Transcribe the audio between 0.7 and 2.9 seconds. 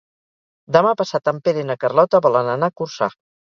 Demà passat en Pere i na Carlota volen anar a